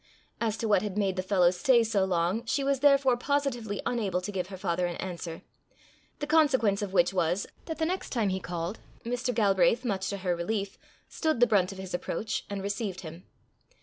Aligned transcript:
As 0.39 0.57
to 0.57 0.67
what 0.67 0.81
had 0.81 0.97
made 0.97 1.15
the 1.15 1.21
fellow 1.21 1.51
stay 1.51 1.83
so 1.83 2.03
long, 2.05 2.43
she 2.47 2.63
was 2.63 2.79
therefore 2.79 3.15
positively 3.15 3.79
unable 3.85 4.19
to 4.21 4.31
give 4.31 4.47
her 4.47 4.57
father 4.57 4.87
an 4.87 4.95
answer; 4.95 5.43
the 6.17 6.25
consequence 6.25 6.81
of 6.81 6.91
which 6.91 7.13
was, 7.13 7.45
that, 7.65 7.77
the 7.77 7.85
next 7.85 8.09
time 8.09 8.29
he 8.29 8.39
called, 8.39 8.79
Mr. 9.05 9.31
Galbraith, 9.31 9.85
much 9.85 10.09
to 10.09 10.17
her 10.17 10.35
relief, 10.35 10.79
stood 11.07 11.39
the 11.39 11.45
brunt 11.45 11.71
of 11.71 11.77
his 11.77 11.93
approach, 11.93 12.45
and 12.49 12.63
received 12.63 13.01
him. 13.01 13.27